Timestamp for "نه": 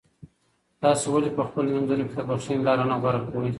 2.91-2.95